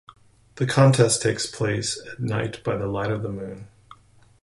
[0.55, 3.67] The contest takes place at night by the light of the moon.